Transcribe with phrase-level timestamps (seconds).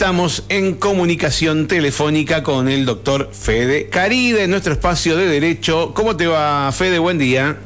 [0.00, 5.92] estamos en comunicación telefónica con el doctor Fede Caride, en nuestro espacio de Derecho.
[5.92, 6.98] ¿Cómo te va, Fede?
[6.98, 7.58] Buen día.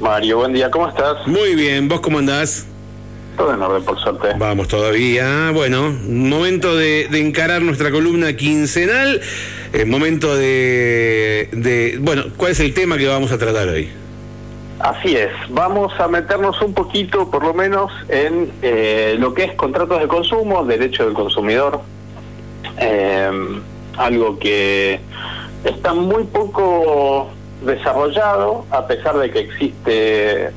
[0.00, 1.26] Mario, buen día, ¿cómo estás?
[1.26, 2.64] Muy bien, ¿vos cómo andás?
[3.36, 4.28] Todo en orden, por suerte.
[4.38, 5.50] Vamos todavía.
[5.50, 9.20] Bueno, momento de, encarar nuestra columna quincenal.
[9.74, 11.98] Eh, momento de, de.
[12.00, 13.99] Bueno, ¿cuál es el tema que vamos a tratar hoy?
[14.80, 19.54] Así es, vamos a meternos un poquito, por lo menos, en eh, lo que es
[19.54, 21.82] contratos de consumo, derecho del consumidor,
[22.78, 23.30] eh,
[23.98, 24.98] algo que
[25.64, 27.28] está muy poco
[27.62, 30.50] desarrollado, a pesar de que existe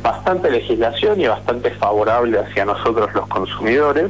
[0.00, 4.06] bastante legislación y bastante favorable hacia nosotros los consumidores.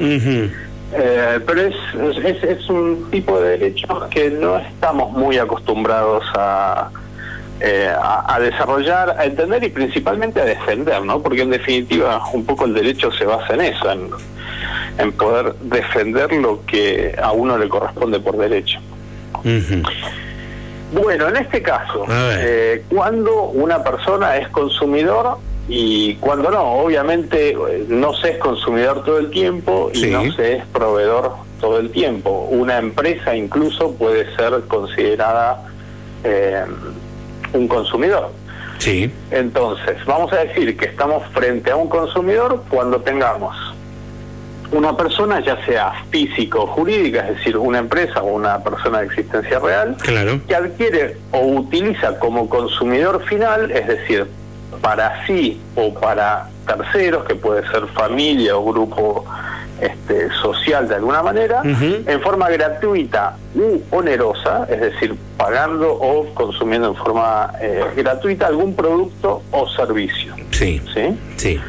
[0.92, 1.76] Eh, pero es,
[2.24, 6.90] es, es un tipo de derecho que no estamos muy acostumbrados a
[7.60, 11.20] eh, a, desarrollar, a entender y principalmente a defender, ¿no?
[11.20, 16.64] Porque en definitiva un poco el derecho se basa en eso, en, poder defender lo
[16.64, 18.78] que a uno le corresponde por derecho.
[20.92, 25.38] Bueno, en este caso, eh, cuando una persona es consumidor
[25.68, 30.56] y cuando no, obviamente eh, no se es consumidor todo el tiempo y no se
[30.56, 32.48] es proveedor todo el tiempo.
[32.50, 35.62] Una empresa incluso puede ser considerada
[36.24, 36.64] eh,
[37.52, 38.30] un consumidor.
[38.78, 39.12] Sí.
[39.30, 43.54] Entonces, vamos a decir que estamos frente a un consumidor cuando tengamos
[44.72, 49.06] una persona, ya sea físico o jurídica, es decir, una empresa o una persona de
[49.06, 50.40] existencia real, claro.
[50.46, 54.26] que adquiere o utiliza como consumidor final, es decir,
[54.80, 59.24] para sí o para terceros, que puede ser familia o grupo
[59.80, 66.88] este, social de alguna manera, en forma gratuita u onerosa, es decir, pagando o consumiendo
[66.88, 70.34] en forma eh, gratuita algún producto o servicio.
[70.50, 70.80] Sí.
[70.94, 71.18] ¿Sí?
[71.36, 71.60] Sí.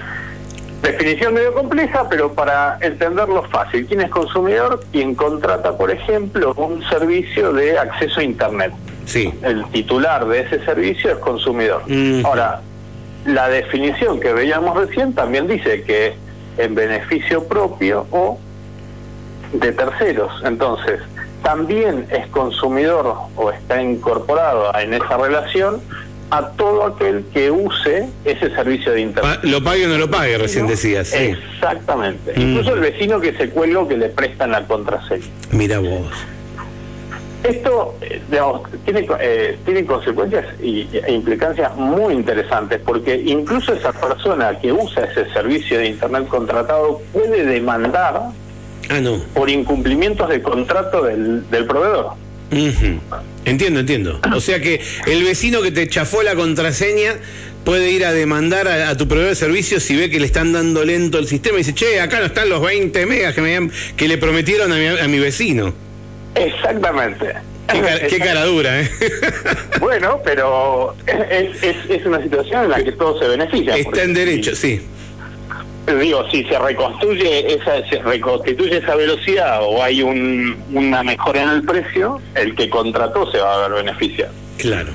[0.82, 3.86] Definición medio compleja, pero para entenderlo fácil.
[3.86, 4.84] ¿Quién es consumidor?
[4.92, 8.74] Quien contrata, por ejemplo, un servicio de acceso a Internet.
[9.06, 9.32] Sí.
[9.44, 11.84] El titular de ese servicio es consumidor.
[12.24, 12.62] Ahora,
[13.26, 16.16] la definición que veíamos recién también dice que
[16.58, 18.40] en beneficio propio o
[19.54, 20.32] de terceros.
[20.44, 21.00] Entonces,
[21.44, 25.82] también es consumidor o está incorporado en esa relación
[26.30, 29.40] a todo aquel que use ese servicio de internet.
[29.44, 31.14] Lo pague o no lo pague, recién decías.
[31.14, 32.34] Exactamente.
[32.38, 35.26] Incluso el vecino que se cuelga que le prestan la contraseña.
[35.52, 36.08] Mira vos.
[37.52, 43.92] Esto, eh, digamos, tiene, eh, tiene consecuencias y, e implicancias muy interesantes, porque incluso esa
[43.92, 48.30] persona que usa ese servicio de Internet contratado puede demandar
[48.90, 49.18] ah, no.
[49.34, 52.14] por incumplimientos de contrato del, del proveedor.
[53.46, 54.20] Entiendo, entiendo.
[54.36, 57.16] O sea que el vecino que te chafó la contraseña
[57.64, 60.84] puede ir a demandar a, tu proveedor de servicios si ve que le están dando
[60.84, 64.08] lento el sistema y dice, che, acá no están los 20 megas que, me, que
[64.08, 65.74] le prometieron a mi, a mi vecino.
[66.36, 67.34] Exactamente.
[68.10, 68.90] Qué, cara, dura, ¿eh?
[69.80, 73.76] Bueno, pero es, es, una situación en la que todo se beneficia.
[73.76, 74.82] Está en derecho, sí.
[76.00, 81.50] Digo, si se reconstruye esa, se reconstituye esa velocidad o hay un, una mejora en
[81.50, 84.32] el precio, el que contrató se va a ver beneficiado.
[84.58, 84.92] Claro.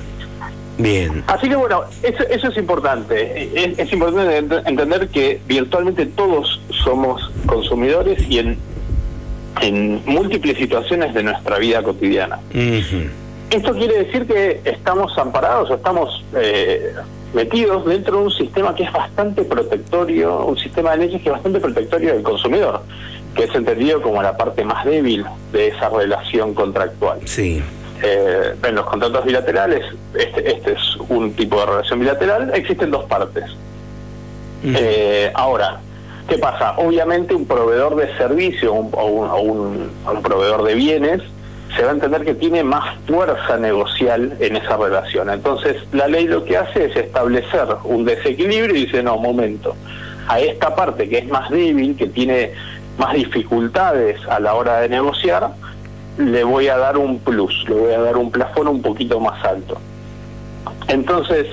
[0.77, 1.23] Bien.
[1.27, 3.49] Así que bueno, eso, eso es importante.
[3.53, 8.57] Es, es, importante entender que virtualmente todos somos consumidores y en
[9.61, 12.39] en múltiples situaciones de nuestra vida cotidiana.
[13.49, 16.93] Esto quiere decir que estamos amparados o estamos eh,
[17.33, 21.33] metidos dentro de un sistema que es bastante protectorio, un sistema de leyes que es
[21.33, 22.81] bastante protectorio del consumidor,
[23.35, 27.19] que es entendido como la parte más débil de esa relación contractual.
[27.25, 27.63] Sí.
[28.03, 33.05] Eh, en los contratos bilaterales, este, este, es un tipo de relación bilateral, existen dos
[33.05, 33.45] partes.
[34.63, 35.79] Eh, ahora,
[36.27, 36.73] ¿Qué pasa?
[36.77, 41.21] Obviamente un proveedor de servicio o, un, proveedor de bienes
[41.75, 45.29] se va a entender que tiene más fuerza negocial en esa relación.
[45.29, 49.75] Entonces, la ley lo que hace es establecer un desequilibrio y dice, no, momento,
[50.27, 52.51] a esta parte que es más débil, que tiene
[52.97, 55.51] más dificultades a la hora de negociar,
[56.17, 59.43] le voy a dar un plus, le voy a dar un plafón un poquito más
[59.45, 59.77] alto.
[60.87, 61.47] Entonces,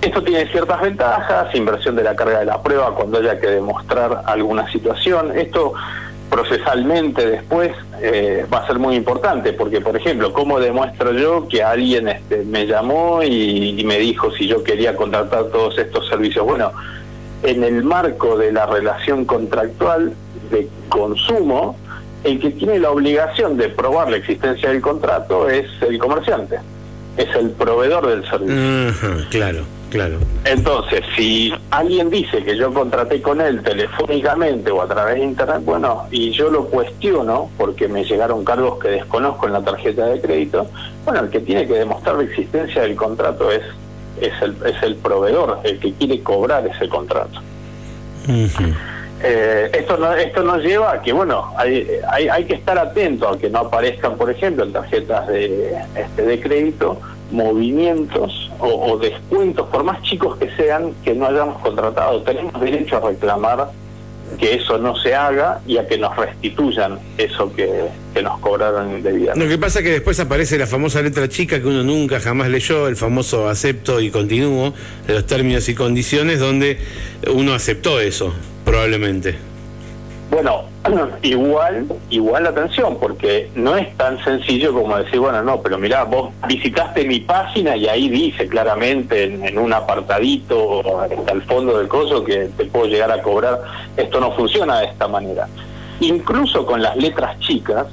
[0.00, 4.22] esto tiene ciertas ventajas, inversión de la carga de la prueba cuando haya que demostrar
[4.26, 5.36] alguna situación.
[5.36, 5.74] Esto
[6.30, 11.62] procesalmente después eh, va a ser muy importante, porque por ejemplo, ¿cómo demuestro yo que
[11.62, 16.44] alguien este, me llamó y, me dijo si yo quería contratar todos estos servicios?
[16.44, 16.72] Bueno,
[17.42, 20.12] en el marco de la relación contractual
[20.50, 21.76] de consumo,
[22.22, 26.58] el que tiene la obligación de probar la existencia del contrato es el comerciante
[27.16, 29.26] es el proveedor del servicio.
[29.30, 29.64] claro.
[29.88, 30.18] Claro.
[30.44, 35.62] Entonces, si alguien dice que yo contraté con él telefónicamente o a través de internet,
[35.64, 40.20] bueno, y yo lo cuestiono porque me llegaron cargos que desconozco en la tarjeta de
[40.20, 40.68] crédito,
[41.04, 43.62] bueno, el que tiene que demostrar la existencia del contrato es
[44.20, 47.40] es el, es el proveedor el que quiere cobrar ese contrato.
[49.22, 53.28] Eh, esto, no, esto nos lleva a que, bueno, hay, hay, hay, que estar atento
[53.28, 59.68] a que no aparezcan, por ejemplo, en tarjetas de, este, de crédito movimientos o, descuentos,
[59.68, 62.22] por más chicos que sean, que no hayamos contratado.
[62.22, 63.70] Tenemos derecho a reclamar
[64.38, 68.96] que eso no se haga y a que nos restituyan eso que, que nos cobraron
[68.96, 69.44] indebidamente.
[69.44, 72.48] Lo que pasa es que después aparece la famosa letra chica que uno nunca jamás
[72.48, 74.72] leyó, el famoso acepto y continúo
[75.06, 76.78] de los términos y condiciones, donde
[77.32, 78.34] uno aceptó eso,
[78.66, 79.38] probablemente.
[80.30, 80.64] Bueno,
[81.22, 86.32] igual, igual atención, porque no es tan sencillo como decir, bueno, no, pero mirá, vos
[86.48, 90.82] visitaste mi página y ahí dice claramente en, un apartadito
[91.28, 93.62] al fondo del coso que te puedo llegar a cobrar.
[93.96, 95.48] Esto no funciona de esta manera.
[96.00, 97.86] Incluso con las letras chicas,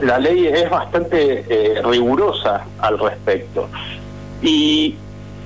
[0.00, 3.68] la ley es bastante eh, rigurosa al respecto.
[4.42, 4.96] Y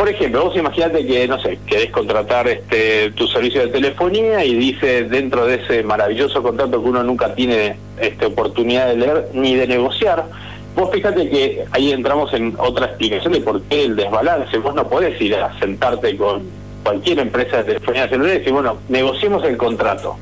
[0.01, 4.55] por ejemplo, vos imagínate que, no sé, querés contratar este, tu servicio de telefonía y
[4.55, 9.55] dice dentro de ese maravilloso contrato que uno nunca tiene este, oportunidad de leer ni
[9.57, 10.25] de negociar,
[10.75, 14.57] vos fíjate que ahí entramos en otra explicación de por qué el desbalance.
[14.57, 16.45] Vos no podés ir a sentarte con
[16.83, 20.17] cualquier empresa de telefonía celular y decir, bueno, negociemos el contrato.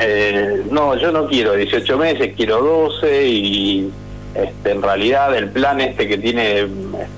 [0.00, 3.90] eh, no, yo no quiero 18 meses, quiero 12 y
[4.34, 6.66] este, en realidad el plan este que tiene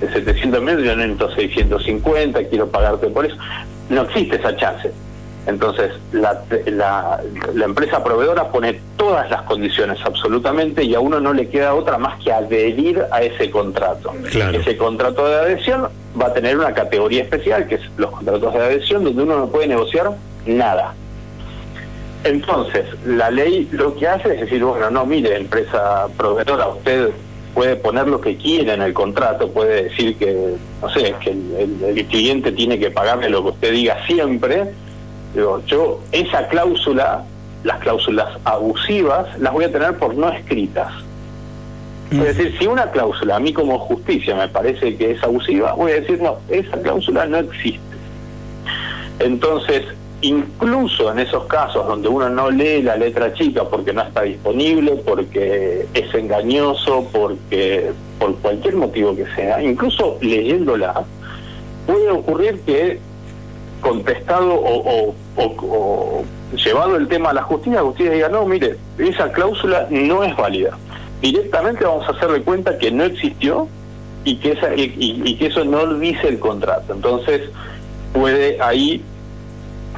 [0.01, 3.35] este, 700 mil, yo necesito 650, quiero pagarte por eso.
[3.89, 4.91] No existe esa chance.
[5.47, 7.21] Entonces, la, la,
[7.53, 11.97] la, empresa proveedora pone todas las condiciones absolutamente y a uno no le queda otra
[11.97, 14.13] más que adherir a ese contrato.
[14.25, 15.87] Ese contrato de adhesión
[16.21, 19.47] va a tener una categoría especial, que es los contratos de adhesión, donde uno no
[19.47, 20.11] puede negociar
[20.45, 20.93] nada.
[22.23, 27.11] Entonces, la ley lo que hace es decir, bueno, no, mire, empresa proveedora, usted
[27.53, 32.05] puede poner lo que quiera en el contrato, puede decir que, no sé, que el,
[32.07, 34.65] cliente tiene que pagarle lo que usted diga siempre.
[35.33, 37.23] Digo, yo esa cláusula,
[37.63, 40.91] las cláusulas abusivas, las voy a tener por no escritas.
[42.11, 45.91] Es decir, si una cláusula a mí como justicia me parece que es abusiva, voy
[45.91, 47.81] a decir, no, esa cláusula no existe.
[49.19, 49.83] Entonces,
[50.21, 54.93] incluso en esos casos donde uno no lee la letra chica porque no está disponible,
[55.05, 61.03] porque es engañoso, porque por cualquier motivo que sea, incluso leyéndola,
[61.85, 62.99] puede ocurrir que
[63.81, 65.13] contestado o,
[66.55, 70.35] llevado el tema a la justicia, la justicia diga, no, mire, esa cláusula no es
[70.35, 70.77] válida.
[71.21, 73.67] Directamente vamos a hacerle cuenta que no existió
[74.23, 76.93] y que, esa, y que eso no dice el contrato.
[76.93, 77.41] Entonces
[78.13, 79.03] puede ahí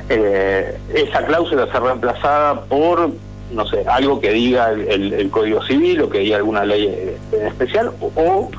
[0.10, 3.12] eh, esa cláusula ser reemplazada por,
[3.54, 7.92] no sé, algo que diga el, Código Civil o que diga alguna ley en especial
[8.02, 8.50] o,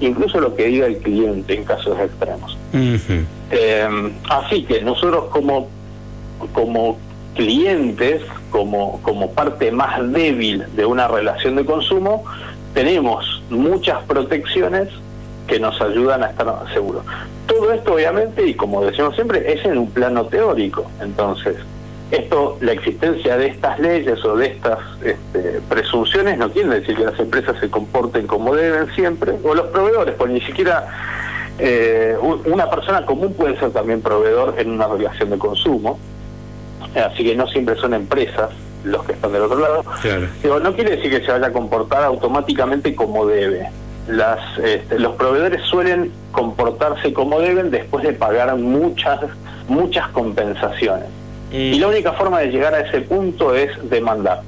[0.00, 2.56] incluso lo que diga el cliente en casos extremos.
[3.50, 5.68] Eh, así que nosotros como,
[6.52, 6.98] como
[7.34, 12.24] clientes, como, como parte más débil de una relación de consumo,
[12.74, 14.88] tenemos muchas protecciones
[15.46, 17.04] que nos ayudan a estar seguros.
[17.46, 20.90] Todo esto obviamente, y como decimos siempre, es en un plano teórico.
[21.00, 21.56] Entonces,
[22.12, 27.04] esto, la existencia de estas leyes o de estas este, presunciones no quiere decir que
[27.04, 30.88] las empresas se comporten como deben siempre, o los proveedores, porque ni siquiera
[31.58, 35.98] eh, una persona común puede ser también proveedor en una relación de consumo,
[36.94, 38.50] así que no siempre son empresas
[38.84, 39.84] los que están del otro lado.
[40.42, 43.70] Pero no quiere decir que se vaya a comportar automáticamente como debe
[44.08, 49.20] las, este, los proveedores suelen comportarse como deben después de pagar muchas,
[49.68, 51.06] muchas compensaciones.
[51.52, 54.40] Y la única forma de llegar a ese punto es demandar.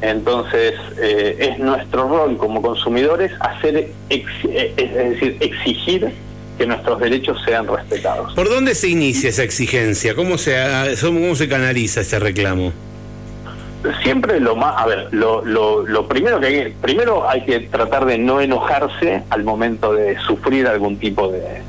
[0.00, 6.10] Entonces, eh, es nuestro rol como consumidores hacer, eh, es decir, exigir
[6.56, 8.32] que nuestros derechos sean respetados.
[8.34, 10.14] ¿Por dónde se inicia esa exigencia?
[10.14, 10.56] ¿Cómo se,
[11.02, 12.72] cómo se canaliza ese reclamo?
[14.02, 18.18] Siempre lo más, a ver, lo, lo, primero que hay, primero hay que tratar de
[18.18, 21.62] no enojarse al momento de sufrir algún tipo de,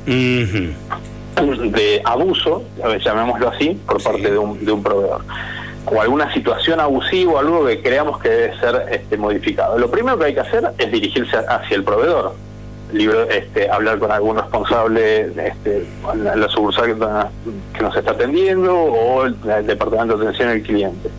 [1.36, 2.64] de abuso,
[3.04, 5.22] llamémoslo así, por parte de un, de un proveedor.
[5.86, 9.78] O alguna situación abusiva o algo que creamos que debe ser este, modificado.
[9.78, 12.34] Lo primero que hay que hacer es dirigirse hacia el proveedor
[12.92, 16.96] libro, este, hablar con algún responsable, este, la, la sucursal
[17.74, 21.10] que, nos está atendiendo o el, departamento de atención al cliente.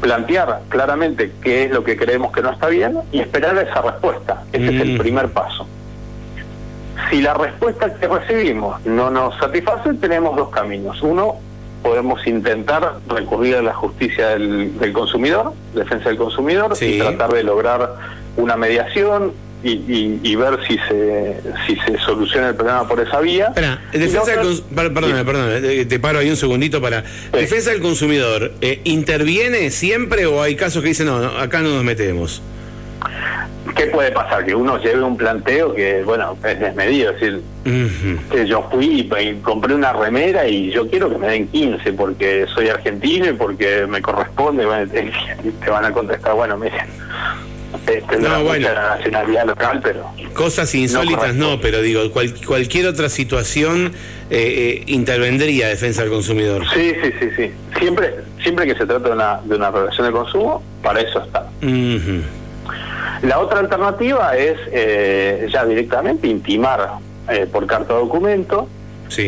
[0.00, 4.44] Plantear claramente qué es lo que creemos que no está bien y esperar esa respuesta.
[4.52, 5.66] Ese es el primer paso.
[7.10, 11.02] Si la respuesta que recibimos no nos satisface, tenemos dos caminos.
[11.02, 11.36] Uno,
[11.82, 17.96] podemos intentar recurrir a la justicia del, consumidor, defensa del consumidor, y tratar de lograr
[18.36, 19.32] una mediación
[19.66, 23.46] y, ver si se si se soluciona el problema por esa vía.
[23.46, 24.62] Espera, defensa del
[25.64, 27.04] eh, te paro ahí un segundito para.
[27.32, 31.84] Defensa del consumidor, eh, ¿interviene siempre o hay casos que dicen, no, acá no nos
[31.84, 32.42] metemos?
[33.74, 34.44] ¿Qué puede pasar?
[34.44, 37.10] Que uno lleve un planteo que, bueno, es desmedido.
[37.10, 37.42] Es decir,
[38.30, 42.46] que yo fui y compré una remera y yo quiero que me den 15 porque
[42.54, 44.66] soy argentino y porque me corresponde.
[45.64, 46.86] te van a contestar, bueno, miren
[47.86, 48.68] este, no, bueno.
[48.72, 50.10] la nacionalidad local, pero...
[50.34, 52.00] Cosas insólitas no, pero digo,
[52.46, 53.92] cualquier otra situación
[54.28, 56.64] eh, eh, intervendría defensa del consumidor.
[56.74, 57.50] Sí, sí, sí, sí.
[57.78, 61.48] Siempre, siempre que se trata de una, de una relación de consumo, para eso está.
[63.22, 66.90] La otra alternativa es eh, ya directamente intimar
[67.52, 68.68] por carta de documento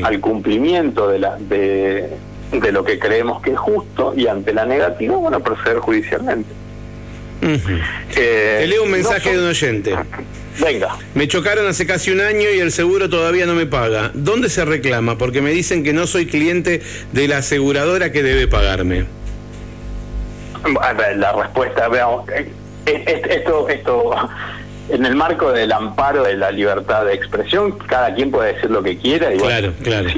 [0.02, 2.10] al cumplimiento de, la, de,
[2.52, 6.50] de lo que creemos que es justo y ante la negativa, bueno, proceder judicialmente.
[7.40, 9.94] Te leo un mensaje de un oyente.
[10.60, 10.96] Venga.
[11.14, 14.10] Me chocaron hace casi un año y el seguro todavía no me paga.
[14.14, 15.16] ¿Dónde se reclama?
[15.16, 19.06] Porque me dicen que no soy cliente de la aseguradora que debe pagarme.
[21.16, 22.50] La respuesta, veamos, eh,
[22.86, 24.10] eh, esto, esto
[24.88, 28.82] en el marco del amparo de la libertad de expresión, cada quien puede decir lo
[28.82, 29.34] que quiera.
[29.34, 30.08] Y claro, claro.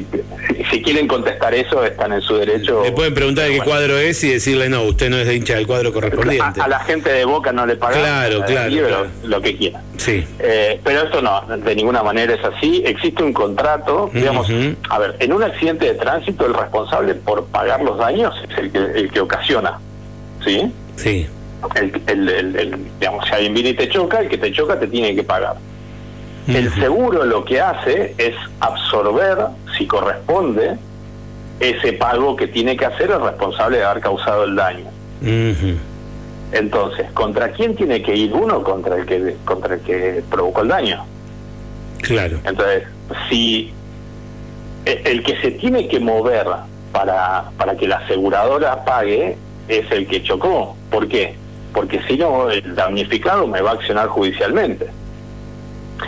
[0.70, 2.82] Si, quieren contestar eso, están en su derecho.
[2.84, 5.66] Le pueden preguntar qué cuadro es y decirle, no, usted no es de hincha del
[5.66, 6.60] cuadro correspondiente.
[6.60, 9.82] A, la gente de Boca no le pagan claro, claro, lo que quiera.
[9.96, 10.24] Sí.
[10.38, 12.82] Eh, pero esto no, de ninguna manera es así.
[12.86, 14.48] Existe un contrato, digamos,
[14.88, 18.72] a ver, en un accidente de tránsito, el responsable por pagar los daños es el
[18.72, 19.78] que, el que ocasiona.
[20.44, 20.72] ¿Sí?
[20.96, 21.26] Sí
[21.74, 25.14] el, el, digamos, si alguien viene y te choca, el que te choca te tiene
[25.14, 25.56] que pagar.
[26.46, 29.38] El seguro lo que hace es absorber,
[29.78, 30.76] si corresponde,
[31.60, 34.86] ese pago que tiene que hacer el responsable de haber causado el daño.
[36.52, 38.62] Entonces, ¿contra quién tiene que ir uno?
[38.64, 41.04] Contra el que contra el que provocó el daño.
[42.02, 42.40] Claro.
[42.44, 42.84] Entonces,
[43.28, 43.72] si
[44.84, 46.46] e, el que se tiene que mover
[46.92, 49.36] para, para que la aseguradora pague
[49.68, 50.76] es el que chocó.
[50.90, 51.36] ¿Por qué?
[51.72, 54.88] Porque si no, el damnificado me va a accionar judicialmente.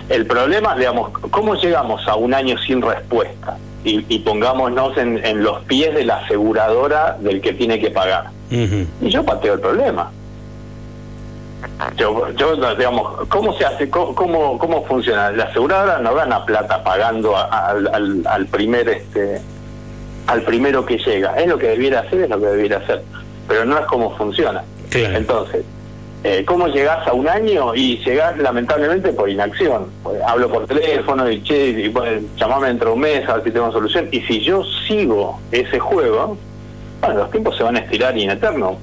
[0.08, 3.58] El problema, digamos, ¿cómo llegamos a un año sin respuesta?
[3.84, 8.30] Y, pongámonos en, los pies de la aseguradora del que tiene que pagar.
[8.50, 10.10] Y yo pateo el problema.
[11.96, 13.90] Yo, yo, digamos, ¿cómo se hace?
[13.90, 15.32] ¿Cómo, cómo, funciona?
[15.32, 19.40] La aseguradora no gana plata pagando al, al, primer este
[20.26, 21.36] al primero que llega.
[21.38, 23.02] Es lo que debiera hacer, es lo que debiera hacer.
[23.48, 24.62] Pero no es como funciona.
[24.94, 25.64] Entonces,
[26.24, 27.74] eh, ¿cómo llegás a un año?
[27.74, 29.86] Y llegás lamentablemente por inacción.
[30.02, 33.44] Pues, hablo por teléfono y che, y, bueno, llamame dentro de un mes a ver
[33.44, 34.08] si tengo solución.
[34.12, 36.36] Y si yo sigo ese juego,
[37.00, 38.78] bueno, los tiempos se van a estirar in eterno.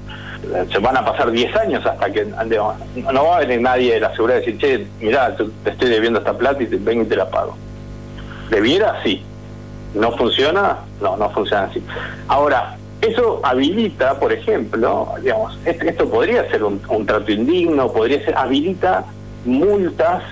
[0.72, 4.12] Se van a pasar 10 años hasta que no va a venir nadie de la
[4.14, 7.16] seguridad y decir, che, mirá, te estoy debiendo esta plata y te, vengo y te
[7.16, 7.56] la pago.
[8.50, 9.00] ¿Debiera?
[9.04, 9.22] Sí.
[9.94, 10.78] ¿No funciona?
[11.00, 11.82] No, no funciona así.
[12.26, 19.04] Ahora, eso habilita, por ejemplo, digamos, esto, podría ser un, trato indigno, podría ser, habilita
[19.44, 20.22] multas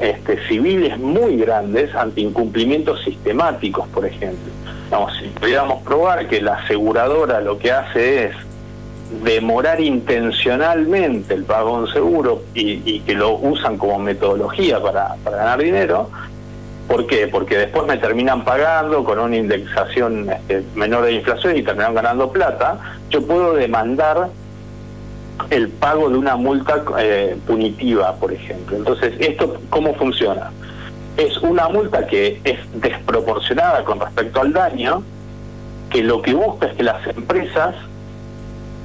[0.00, 4.52] este, civiles muy grandes ante incumplimientos sistemáticos, por ejemplo.
[4.90, 8.36] Vamos, si pudiéramos probar que la aseguradora lo que hace es
[9.22, 15.58] demorar intencionalmente el pago de un seguro y, que lo usan como metodología para ganar
[15.60, 16.10] dinero,
[16.94, 17.26] ¿Por qué?
[17.26, 22.30] Porque después me terminan pagando con una indexación este, menor de inflación y terminan ganando
[22.30, 22.78] plata.
[23.10, 24.28] Yo puedo demandar
[25.50, 28.76] el pago de una multa eh, punitiva, por ejemplo.
[28.76, 30.52] Entonces, ¿esto cómo funciona?
[31.16, 35.02] Es una multa que es desproporcionada con respecto al daño,
[35.90, 37.74] que lo que busca es que las empresas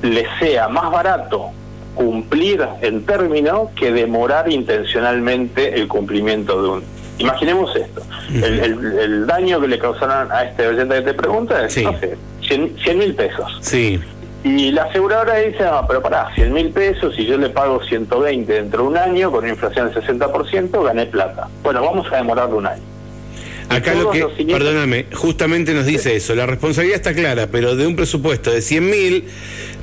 [0.02, 1.52] les sea más barato
[1.94, 8.02] cumplir en término que demorar intencionalmente el cumplimiento de un, Imaginemos esto,
[8.34, 12.98] el, daño que le causaron a este oyente que te pregunta es, no sé, 100
[12.98, 13.58] mil pesos.
[13.62, 14.00] Sí.
[14.44, 18.52] Y la aseguradora dice, no, pero pará, 100 mil pesos y yo le pago 120
[18.52, 21.50] dentro de un año con una inflación del 60%, gané plata.
[21.62, 22.84] Bueno, vamos a demorarlo un año.
[23.68, 27.96] Acá lo que, perdóname, justamente nos dice eso, la responsabilidad está clara, pero de un
[27.96, 29.26] presupuesto de 100 mil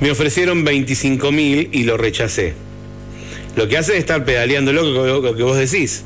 [0.01, 2.55] me ofrecieron 25 mil y lo rechacé.
[3.55, 6.03] Lo que hace es estar pedaleando lo que vos decís.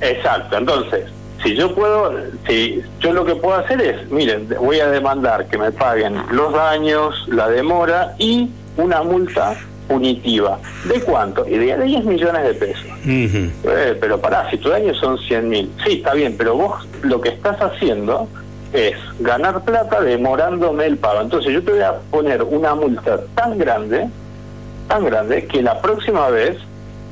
[0.00, 1.06] Exacto, entonces,
[1.42, 2.12] si yo puedo,
[2.46, 6.52] si yo lo que puedo hacer es, miren, voy a demandar que me paguen los
[6.52, 9.56] daños, la demora y una multa
[9.88, 10.58] punitiva.
[10.84, 11.46] ¿De cuánto?
[11.48, 12.86] Y de 10 millones de pesos.
[13.04, 15.70] Eh, pero pará, si tu daño son 100 mil.
[15.84, 18.28] Sí, está bien, pero vos lo que estás haciendo
[18.72, 21.22] es ganar plata demorándome el pago.
[21.22, 24.08] Entonces yo te voy a poner una multa tan grande,
[24.88, 26.56] tan grande, que la próxima vez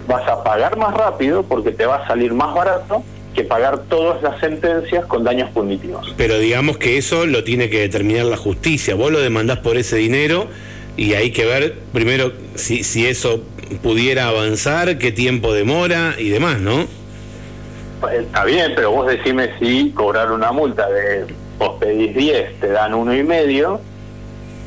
[0.09, 4.21] vas a pagar más rápido porque te va a salir más barato que pagar todas
[4.23, 6.13] las sentencias con daños punitivos.
[6.17, 8.97] Pero digamos que eso lo tiene que determinar la justicia.
[8.97, 10.49] Vos lo demandás por ese dinero
[10.97, 13.43] y hay que ver primero si, si eso
[13.83, 16.87] pudiera avanzar, qué tiempo demora y demás, ¿no?
[18.13, 21.27] Está bien, pero vos decime si cobrar una multa de
[21.59, 23.81] vos pedís 10, te dan uno y medio,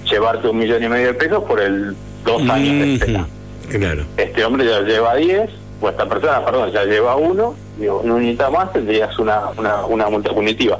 [0.09, 1.95] llevarte un millón y medio de pesos por el
[2.25, 3.27] dos años de espera.
[4.17, 5.49] Este hombre ya lleva 10,
[5.81, 10.09] o esta persona, perdón, ya lleva uno, digo, no necesita más, tendrías una, una, una
[10.09, 10.77] multa punitiva.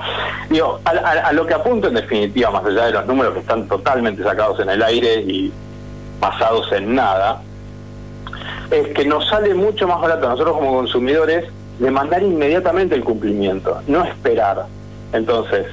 [0.50, 4.24] Digo, a, lo que apunto en definitiva, más allá de los números que están totalmente
[4.24, 5.52] sacados en el aire y
[6.20, 7.42] basados en nada,
[8.70, 11.46] es que nos sale mucho más barato a nosotros como consumidores
[11.80, 14.66] demandar inmediatamente el cumplimiento, no esperar.
[15.14, 15.66] Entonces,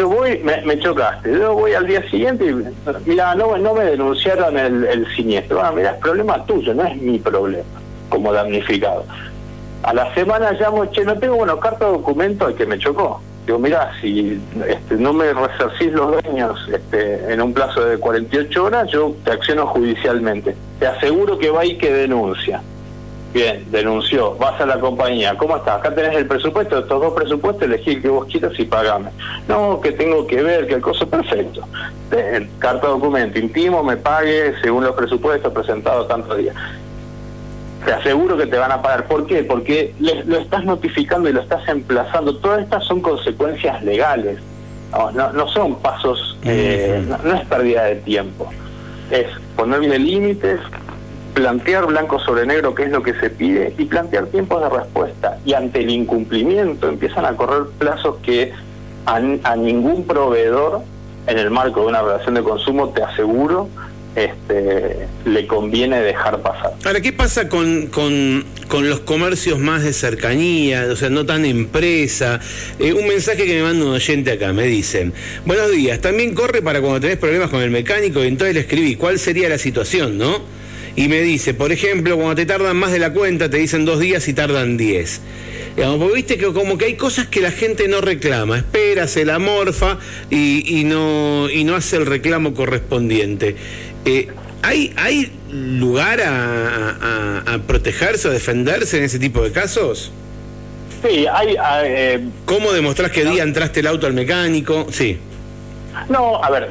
[0.00, 2.54] yo voy, me, chocaste, yo voy al día siguiente y,
[3.04, 5.58] mira, no, no me denunciaron el, siniestro.
[5.58, 7.68] Bueno, mira, es problema tuyo, no es mi problema
[8.08, 9.04] como damnificado.
[9.82, 13.20] A la semana llamo, che, no tengo, bueno, carta de documento al que me chocó.
[13.44, 18.64] Digo, mira, si este, no me resarcís los dueños este, en un plazo de 48
[18.64, 20.56] horas, yo te acciono judicialmente.
[20.78, 22.62] Te aseguro que va y que denuncia.
[23.32, 25.78] Bien, denunció, vas a la compañía, ¿cómo estás?
[25.78, 29.10] Acá tenés el presupuesto, estos dos presupuestos, elegí el que vos quieras y pagame.
[29.46, 31.62] No, que tengo que ver, que el coso perfecto.
[32.58, 36.56] carta documento, intimo, me pague según los presupuestos presentados tantos días.
[37.84, 39.06] Te aseguro que te van a pagar.
[39.06, 39.44] ¿Por qué?
[39.44, 42.36] Porque lo estás notificando y lo estás emplazando.
[42.36, 44.38] Todas estas son consecuencias legales.
[44.92, 48.50] No, no, son pasos, eh, no, es pérdida de tiempo.
[49.10, 50.58] Es ponerle límites,
[51.34, 55.38] plantear blanco sobre negro qué es lo que se pide y plantear tiempos de respuesta.
[55.44, 58.52] Y ante el incumplimiento empiezan a correr plazos que
[59.06, 60.82] a, ningún proveedor
[61.26, 63.68] en el marco de una relación de consumo, te aseguro,
[64.16, 66.72] este, le conviene dejar pasar.
[66.84, 68.44] Ahora, ¿qué pasa con, con,
[68.88, 72.40] los comercios más de cercanía, o sea, no tan empresa?
[72.78, 75.12] Eh, un mensaje que me manda un oyente acá, me dicen,
[75.44, 78.96] buenos días, también corre para cuando tenés problemas con el mecánico y entonces le escribí,
[78.96, 80.59] ¿cuál sería la situación, no?
[80.96, 84.00] Y me dice, por ejemplo, cuando te tardan más de la cuenta, te dicen dos
[84.00, 85.20] días y tardan diez.
[86.14, 89.98] viste que como que hay cosas que la gente no reclama, espera, se la morfa
[90.30, 93.56] y, no, y no hace el reclamo correspondiente.
[94.04, 94.28] Eh,
[94.62, 100.12] ¿hay, ¿Hay lugar a, protegerse o defenderse en ese tipo de casos?
[101.02, 101.56] Sí, hay...
[101.84, 104.86] Eh, ¿Cómo demostrás que día entraste el auto al mecánico?
[104.90, 105.18] Sí.
[106.08, 106.70] No, a ver,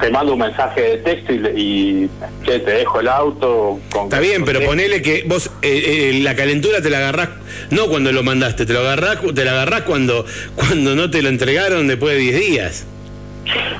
[0.00, 2.08] te mando un mensaje de texto y,
[2.44, 3.78] te dejo el auto.
[3.90, 7.30] Con, Está bien, pero ponele que vos eh, eh, la calentura te la agarrás,
[7.70, 11.28] no cuando lo mandaste, te lo agarrás, te la agarrás cuando, cuando no te lo
[11.28, 12.86] entregaron después de 10 días.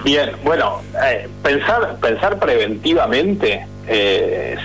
[0.04, 3.66] Bien, bueno, eh, pensar, pensar preventivamente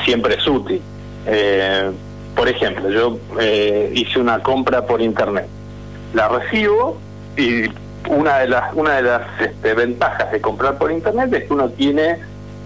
[0.06, 0.82] siempre es útil.
[2.36, 3.20] por ejemplo, yo
[3.94, 5.48] hice una compra por internet,
[6.13, 7.00] la recibo
[7.38, 7.70] y
[8.10, 11.70] una de las una de las este, ventajas de comprar por internet es que uno
[11.70, 12.20] tiene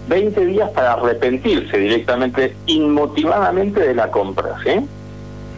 [0.08, 4.88] 20 días para arrepentirse directamente, inmotivadamente de la compra, ¿sí?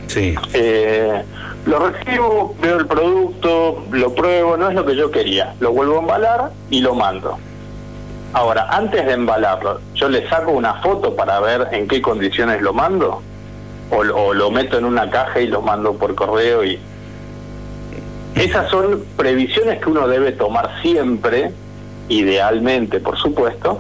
[0.09, 0.35] Sí.
[0.55, 1.23] Eh,
[1.67, 5.97] lo recibo, veo el producto, lo pruebo, no es lo que yo quería, lo vuelvo
[5.97, 7.39] a embalar y lo mando.
[8.33, 12.73] Ahora, antes de embalarlo, yo le saco una foto para ver en qué condiciones lo
[12.73, 13.23] mando,
[13.91, 16.79] o, o lo meto en una caja y lo mando por correo y
[18.35, 21.53] esas son previsiones que uno debe tomar siempre,
[22.09, 23.79] idealmente, por supuesto,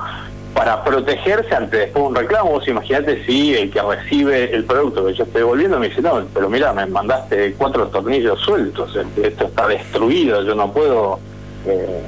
[0.55, 2.51] para protegerse ante después un reclamo.
[2.51, 6.23] Vos imagínate si el que recibe el producto que yo estoy devolviendo me dice, no,
[6.35, 11.21] pero mira, me mandaste cuatro tornillos sueltos, esto está destruido, yo no puedo
[11.67, 12.03] eh,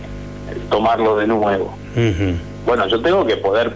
[0.70, 1.74] tomarlo de nuevo.
[2.66, 3.72] Bueno, yo tengo que poder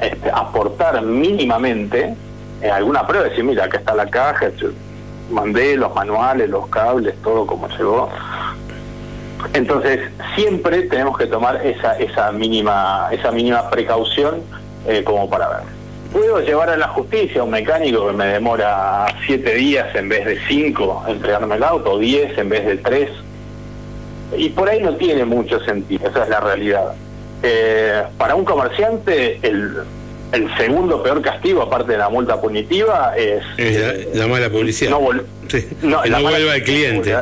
[0.00, 2.14] este, aportar mínimamente
[2.62, 4.50] en alguna prueba, decir, mira, acá está la caja,
[5.30, 8.08] mandé los manuales, los cables, todo como llegó.
[9.52, 10.00] Entonces,
[10.34, 14.42] siempre tenemos que tomar esa, esa, mínima, esa mínima precaución
[14.86, 15.76] eh, como para ver.
[16.12, 20.24] Puedo llevar a la justicia a un mecánico que me demora siete días en vez
[20.24, 23.10] de cinco entregarme el auto, o diez en vez de tres.
[24.36, 26.94] Y por ahí no tiene mucho sentido, esa es la realidad.
[27.42, 29.84] Eh, para un comerciante, el,
[30.32, 33.42] el segundo peor castigo, aparte de la multa punitiva, es...
[34.14, 34.90] la, mala publicidad.
[34.90, 35.00] No,
[35.82, 37.16] no, vuelva al cliente.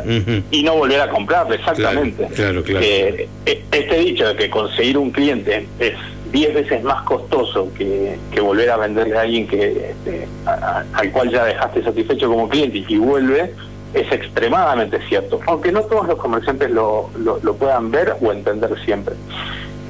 [0.51, 2.27] Y no volver a comprar, exactamente.
[2.35, 2.85] Claro, claro.
[2.85, 5.95] Eh, este dicho de que conseguir un cliente es
[6.35, 11.45] 10 veces más costoso que, volver a venderle a alguien que este, al cual ya
[11.45, 13.53] dejaste satisfecho como cliente y vuelve,
[13.95, 19.15] es extremadamente cierto, aunque no todos los comerciantes lo, lo, puedan ver o entender siempre.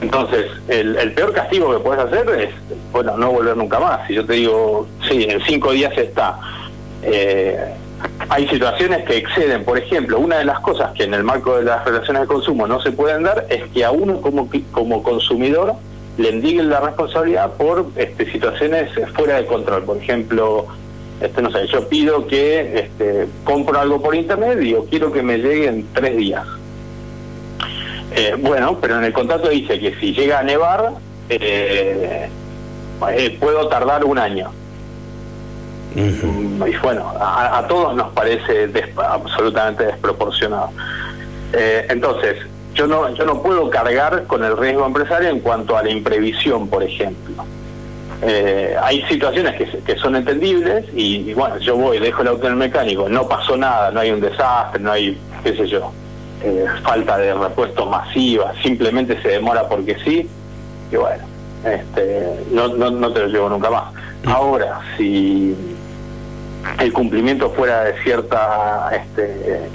[0.00, 2.50] Entonces, el, peor castigo que puedes hacer es,
[2.92, 4.06] bueno, no volver nunca más.
[4.06, 6.38] Si yo te digo, sí, en cinco días está.
[7.02, 7.56] Eh,
[8.28, 11.64] hay situaciones que exceden, por ejemplo, una de las cosas que en el marco de
[11.64, 15.74] las relaciones de consumo no se pueden dar es que a uno como, como consumidor
[16.18, 19.84] le indiguen la responsabilidad por este, situaciones fuera de control.
[19.84, 20.66] Por ejemplo,
[21.20, 25.22] este, no sé, yo pido que este, compro algo por internet y digo, quiero que
[25.22, 26.46] me llegue en tres días.
[28.16, 30.92] Eh, bueno, pero en el contrato dice que si llega a nevar,
[31.28, 32.28] eh,
[33.10, 34.52] eh, puedo tardar un año.
[35.96, 40.70] Y bueno, a, todos nos parece absolutamente desproporcionado.
[41.52, 42.38] entonces,
[42.74, 46.66] yo no, yo no puedo cargar con el riesgo empresario en cuanto a la imprevisión,
[46.66, 47.44] por ejemplo.
[48.22, 52.58] Eh, hay situaciones que, son entendibles y, bueno, yo voy, dejo el auto en el
[52.58, 55.92] mecánico, no pasó nada, no hay un desastre, no hay, qué sé yo,
[56.44, 60.28] eh, falta de repuestos masivas, simplemente se demora porque sí,
[60.92, 61.24] y bueno,
[61.64, 63.94] este, no, no, no te lo llevo nunca más.
[64.26, 65.56] Ahora, si
[66.80, 69.68] el cumplimiento fuera de cierta este,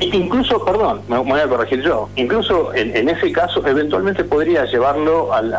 [0.00, 5.54] Incluso, perdón, me voy a corregir yo, incluso en, ese caso eventualmente podría llevarlo al,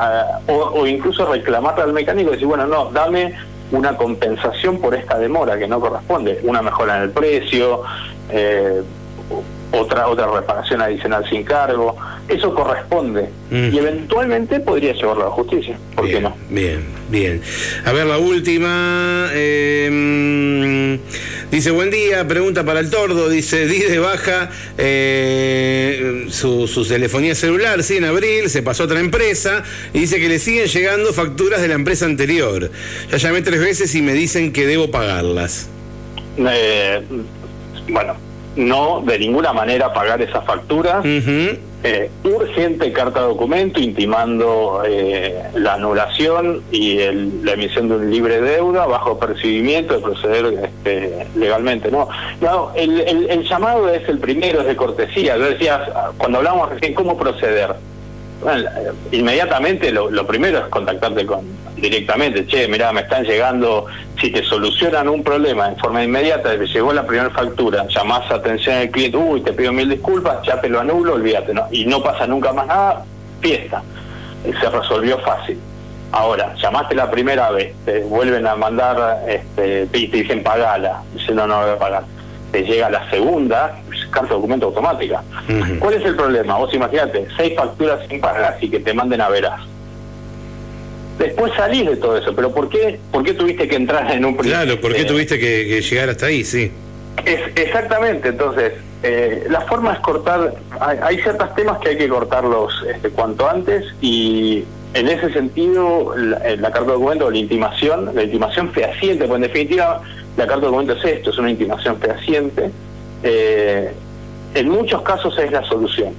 [0.47, 3.35] o, incluso reclamarle al mecánico y decir, bueno, no, dame
[3.71, 7.83] una compensación por esta demora que no corresponde, una mejora en el precio,
[8.31, 8.81] eh,
[9.71, 11.97] otra otra reparación adicional sin cargo,
[12.27, 16.35] eso corresponde y eventualmente podría llevarlo a la justicia, ¿por qué no?
[16.49, 17.41] Bien, bien.
[17.85, 19.29] A ver, la última.
[19.33, 20.99] Eh,
[21.51, 27.35] dice, buen día, pregunta para el tordo, dice, di de baja eh, su, su, telefonía
[27.35, 31.13] celular, sí, en abril, se pasó a otra empresa y dice que le siguen llegando
[31.13, 32.71] facturas de la empresa anterior.
[33.11, 35.69] Ya llamé tres veces y me dicen que debo pagarlas.
[36.37, 37.01] Eh,
[37.87, 38.15] bueno,
[38.55, 41.05] no de ninguna manera pagar esas facturas.
[41.87, 46.97] Eh, urgente carta documento intimando eh, la anulación y
[47.43, 51.91] la emisión de un libre deuda bajo percibimiento de proceder este, legalmente.
[51.91, 52.09] No,
[52.41, 55.37] no el, llamado es el primero, es de cortesía.
[55.37, 55.81] Yo decías,
[56.17, 57.75] cuando hablamos recién, ¿cómo proceder?
[58.41, 58.67] Bueno,
[59.11, 63.85] inmediatamente lo, lo primero es contactarte con directamente, che, mirá, me están llegando,
[64.19, 68.77] si te solucionan un problema en forma inmediata, te llegó la primera factura, llamás atención
[68.77, 71.67] al cliente, uy, te pido mil disculpas, ya te lo anulo, olvídate, ¿no?
[71.71, 73.03] Y no pasa nunca más nada,
[73.41, 73.83] fiesta.
[74.43, 75.59] Se resolvió fácil.
[76.11, 81.55] Ahora, llamaste la primera vez, te vuelven a mandar, este, te dicen pagala, diciendo no,
[81.59, 82.03] no voy a pagar.
[82.51, 85.23] Te llega la segunda, carta de documento automática.
[85.79, 86.57] ¿Cuál es el problema?
[86.57, 89.59] Vos imagínate, seis facturas sin pagar, así que te manden a veras
[91.17, 94.35] después salís de todo eso, pero ¿por qué, por qué tuviste que entrar en un
[94.35, 94.63] principio?
[94.63, 96.43] Claro, ¿por qué tuviste que, llegar hasta ahí?
[96.43, 96.71] Sí.
[97.25, 98.73] Es, exactamente, entonces,
[99.03, 103.85] eh, la forma es cortar, hay, ciertos temas que hay que cortarlos este, cuanto antes
[104.01, 109.37] y en ese sentido la, eh, carta de documento, la intimación, la intimación fehaciente, pues
[109.37, 110.01] en definitiva
[110.37, 112.71] la carta de documento es esto, es una intimación fehaciente,
[113.23, 113.91] eh,
[114.53, 116.13] en muchos casos es la solución.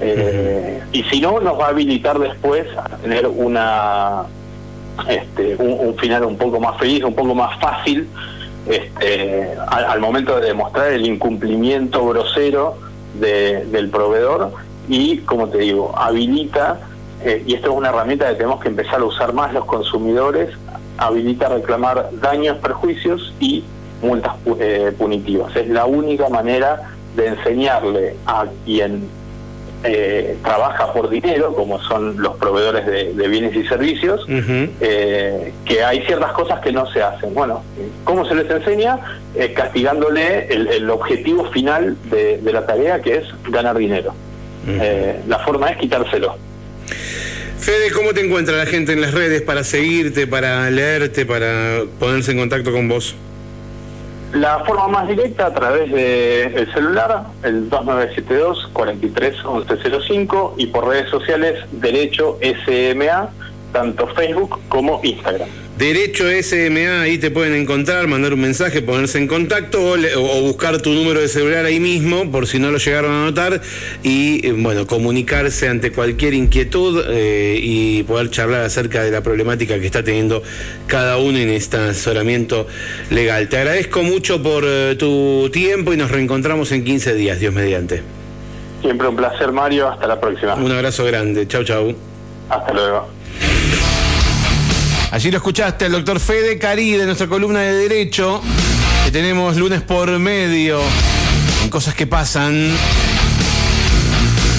[0.00, 4.24] Eh, y si no, nos va a habilitar después a tener una
[5.08, 8.08] este, un, final un poco más feliz, un poco más fácil
[8.66, 12.76] este, al, momento de demostrar el incumplimiento grosero
[13.14, 14.52] del proveedor
[14.88, 16.80] y, como te digo, habilita,
[17.24, 20.50] eh, y esto es una herramienta que tenemos que empezar a usar más los consumidores,
[20.98, 23.64] habilita reclamar daños, perjuicios y
[24.02, 25.54] multas eh, punitivas.
[25.56, 29.08] Es la única manera de enseñarle a quien
[29.82, 36.02] eh, trabaja por dinero, como son los proveedores de, bienes y servicios, eh, que hay
[36.02, 37.32] ciertas cosas que no se hacen.
[37.32, 37.62] Bueno,
[38.04, 38.98] ¿cómo se les enseña?
[39.34, 44.14] Eh, castigándole el, objetivo final de, la tarea, que es ganar dinero.
[45.26, 46.36] la forma es quitárselo.
[47.58, 52.32] Fede, ¿cómo te encuentra la gente en las redes para seguirte, para leerte, para ponerse
[52.32, 53.14] en contacto con vos?
[54.32, 61.64] La forma más directa a través del celular, el 2972 431105 y por redes sociales
[61.72, 63.28] Derecho SMA,
[63.72, 65.48] tanto Facebook como Instagram.
[65.80, 70.90] Derecho SMA, ahí te pueden encontrar, mandar un mensaje, ponerse en contacto o, buscar tu
[70.90, 73.62] número de celular ahí mismo, por si no lo llegaron a notar,
[74.02, 79.80] y eh, bueno, comunicarse ante cualquier inquietud eh, y poder charlar acerca de la problemática
[79.80, 80.42] que está teniendo
[80.86, 82.66] cada uno en este asesoramiento
[83.08, 83.48] legal.
[83.48, 88.02] Te agradezco mucho por eh, tu tiempo y nos reencontramos en 15 días, Dios mediante.
[88.82, 89.88] Siempre un placer, Mario.
[89.88, 90.56] Hasta la próxima.
[90.56, 91.48] Un abrazo grande.
[91.48, 91.94] Chau, chau.
[92.50, 93.19] Hasta luego.
[95.10, 98.40] Allí lo escuchaste al doctor Fede Cari de nuestra columna de Derecho,
[99.04, 100.80] que tenemos lunes por medio,
[101.64, 102.70] en cosas que pasan.